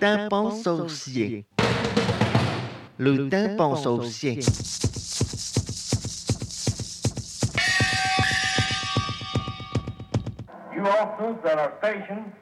[0.00, 1.44] tympan saucier.
[2.98, 4.38] Le tympan saucier.
[10.74, 12.32] You officers that are stationed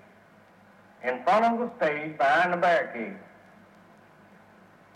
[1.03, 3.17] in front of the stage behind the barricade.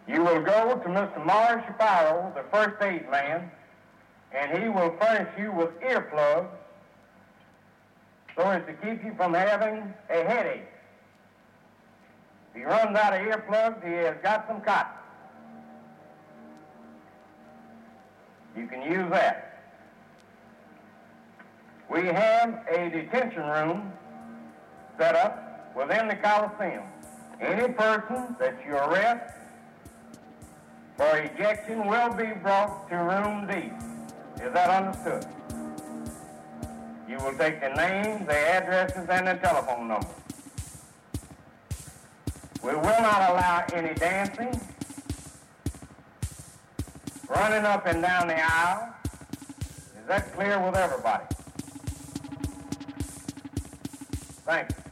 [0.06, 1.24] You will go to Mr.
[1.24, 3.50] Morris Shapiro, the first aid man,
[4.32, 6.48] and he will furnish you with earplugs
[8.36, 10.66] so as to keep you from having a headache.
[12.50, 14.92] If he runs out of earplugs, he has got some cotton.
[18.56, 19.62] You can use that.
[21.88, 23.92] We have a detention room
[24.98, 26.84] set up within the Coliseum.
[27.40, 29.34] Any person that you arrest
[30.96, 33.72] for ejection will be brought to room D.
[34.44, 35.26] Is that understood?
[37.08, 40.10] You will take the names, the addresses, and the telephone numbers.
[42.62, 44.60] We will not allow any dancing,
[47.28, 48.94] running up and down the aisle.
[50.00, 51.24] Is that clear with everybody?
[54.44, 54.89] Thank you.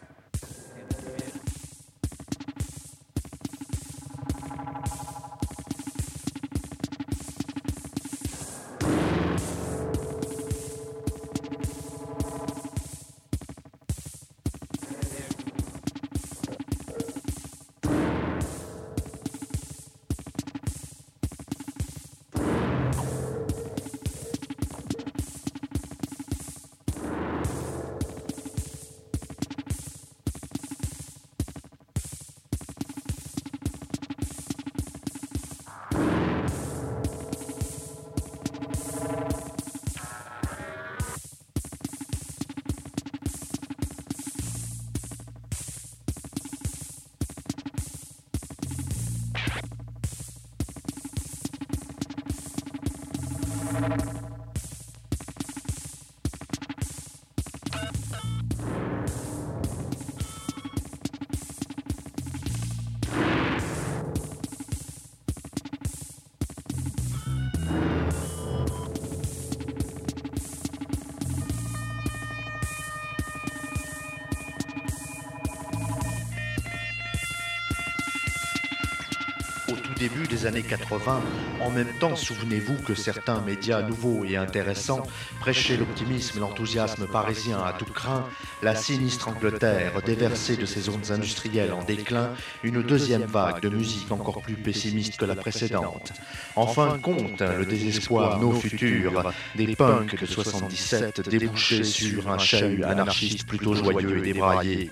[79.98, 81.20] Début des années 80,
[81.60, 85.02] en même temps, souvenez-vous que certains médias nouveaux et intéressants
[85.40, 88.24] prêchaient l'optimisme et l'enthousiasme parisien à tout craint,
[88.62, 92.30] la sinistre Angleterre déversait de ses zones industrielles en déclin
[92.62, 96.12] une deuxième vague de musique encore plus pessimiste que la précédente.
[96.54, 102.38] En fin de compte, le désespoir, nos futurs, des punks de 77 débouchaient sur un
[102.38, 104.90] chahut anarchiste plutôt joyeux et débraillé.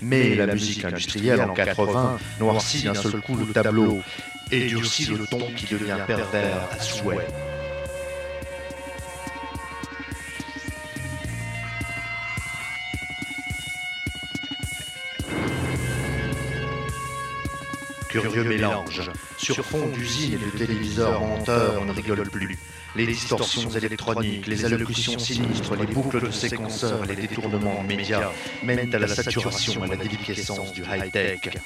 [0.00, 4.00] Mais la musique industrielle en 80 noircit d'un seul coup le tableau
[4.52, 7.26] et durcit le ton qui devient pervers à souhait.
[18.08, 19.10] Curieux mélange.
[19.36, 22.56] Sur fond d'usine et de téléviseurs menteurs, on ne rigole plus.
[22.94, 28.30] Les distorsions électroniques, les allocutions sinistres, les boucles de séquenceurs, les détournements médias
[28.62, 31.58] mènent à la saturation et à la déliquescence du high-tech.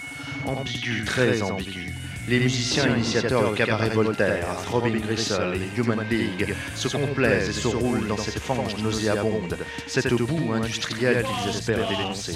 [0.44, 1.94] Ambigu, très ambigu.
[2.30, 7.66] Les musiciens initiateurs de Cabaret Voltaire, Robin Gristle et Human League se complaisent et se
[7.66, 9.58] roulent dans cette fange nauséabonde,
[9.88, 12.34] cette boue industrielle qu'ils espèrent dénoncer.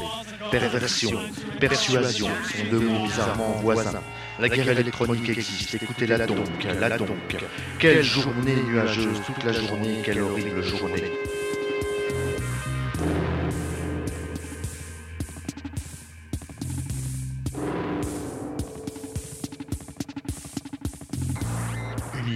[0.51, 1.13] Perversion,
[1.61, 4.03] persuasion sont deux mots bizarrement voisins.
[4.41, 7.37] La guerre électronique existe, écoutez-la donc, la donc.
[7.79, 11.13] Quelle journée nuageuse toute la journée, quelle horrible journée.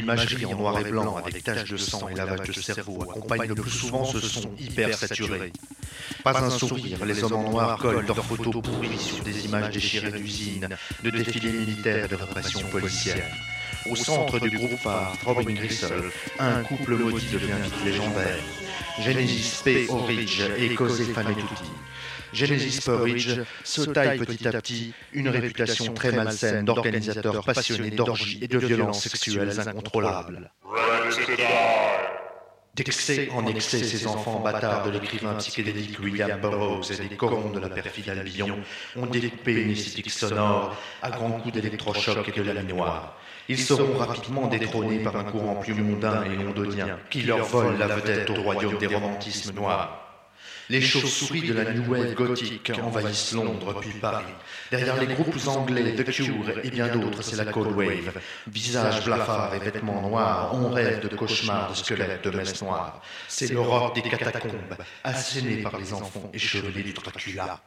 [0.09, 3.47] Une imagerie en noir et blanc avec taches de sang et lavage de cerveau accompagne
[3.47, 5.53] le plus souvent ce son hyper saturé.
[6.25, 10.13] Pas un sourire, les hommes en noir collent leurs photos pourries sur des images déchirées
[10.13, 10.69] d'usines,
[11.05, 13.23] de défilés militaires et de répression policière.
[13.91, 18.39] Au centre du groupe phare, Robin Gristle, un couple maudit devient vite légendaire.
[19.01, 19.87] Genesis P.
[19.91, 21.71] Orridge et Cosé Fanetuti.
[22.33, 28.49] Genesis Porridge se taille petit à petit une réputation très malsaine d'organisateur passionné d'orgies et
[28.49, 30.51] de violences sexuelles incontrôlables.
[32.79, 37.59] D'excès en excès, ces enfants bâtards de l'écrivain psychédélique William Burroughs et des corons de
[37.59, 38.57] la perfide Albion
[38.95, 43.19] ont découpé une esthétique sonore à grands coups d'électrochoc et de la noire.
[43.49, 47.89] Ils seront rapidement détrônés par un courant plus mondain et londonien qui leur vole la
[47.89, 50.08] vedette au royaume des romantismes noirs.
[50.71, 54.25] Les chauves-souris de la New Wave gothique envahissent Londres puis Paris.
[54.71, 58.21] Derrière les groupes anglais The Cure et bien d'autres, c'est la Cold Wave.
[58.47, 63.01] Visage blafard et vêtements noirs, on rêve de cauchemars de squelettes de messes noires.
[63.29, 67.61] C'est l'aurore des catacombes, assénée par les enfants échevelés du Dracula.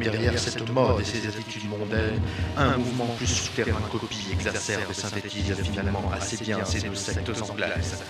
[0.00, 2.20] Derrière cette mode et ces attitudes mondaines,
[2.56, 8.02] un mouvement plus souterrain copie, exacerbe et synthétise finalement assez bien ces deux sectes anglaises.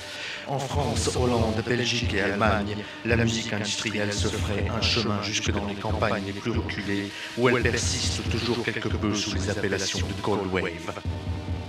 [0.46, 5.66] En France, Hollande, Belgique et Allemagne, la musique industrielle se ferait un chemin jusque dans
[5.66, 10.20] les campagnes les plus reculées, où elle persiste toujours quelque peu sous les appellations de
[10.22, 11.00] Cold Wave.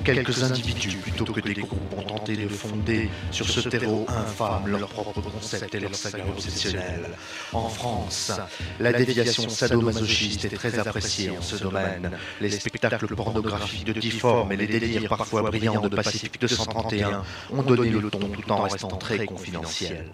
[0.03, 4.89] Quelques individus, plutôt que des groupes, ont tenté de fonder sur ce terreau infâme leur
[4.89, 7.09] propre concept et leur saga obsessionnelle.
[7.53, 8.31] En France,
[8.79, 12.11] la déviation sadomasochiste est très appréciée en ce domaine.
[12.39, 17.89] Les spectacles pornographiques de difforme et les délires parfois brillants de Pacifique 231 ont donné
[17.89, 20.11] le ton tout en restant très confidentiels.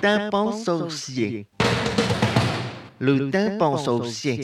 [0.00, 1.46] Tympan saucier.
[3.00, 4.40] Le tympan saucier.